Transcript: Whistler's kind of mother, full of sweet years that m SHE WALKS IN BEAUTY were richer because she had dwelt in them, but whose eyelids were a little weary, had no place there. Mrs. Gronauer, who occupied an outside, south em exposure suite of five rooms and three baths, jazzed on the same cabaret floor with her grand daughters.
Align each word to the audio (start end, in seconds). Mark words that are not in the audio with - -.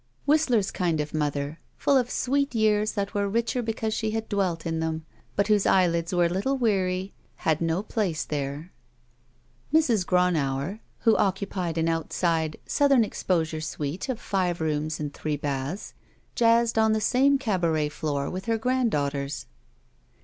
Whistler's 0.25 0.71
kind 0.71 0.99
of 0.99 1.13
mother, 1.13 1.59
full 1.77 1.95
of 1.95 2.09
sweet 2.09 2.55
years 2.55 2.93
that 2.93 3.09
m 3.09 3.09
SHE 3.09 3.13
WALKS 3.13 3.13
IN 3.13 3.13
BEAUTY 3.13 3.23
were 3.23 3.29
richer 3.31 3.61
because 3.61 3.93
she 3.93 4.09
had 4.09 4.27
dwelt 4.29 4.65
in 4.65 4.79
them, 4.79 5.05
but 5.35 5.45
whose 5.47 5.67
eyelids 5.67 6.11
were 6.11 6.25
a 6.25 6.29
little 6.29 6.57
weary, 6.57 7.13
had 7.35 7.61
no 7.61 7.83
place 7.83 8.25
there. 8.25 8.71
Mrs. 9.71 10.03
Gronauer, 10.03 10.79
who 11.01 11.15
occupied 11.17 11.77
an 11.77 11.87
outside, 11.87 12.57
south 12.65 12.89
em 12.93 13.03
exposure 13.03 13.61
suite 13.61 14.09
of 14.09 14.19
five 14.19 14.59
rooms 14.59 14.99
and 14.99 15.13
three 15.13 15.37
baths, 15.37 15.93
jazzed 16.33 16.79
on 16.79 16.93
the 16.93 16.99
same 16.99 17.37
cabaret 17.37 17.89
floor 17.89 18.27
with 18.27 18.45
her 18.45 18.57
grand 18.57 18.89
daughters. 18.89 19.45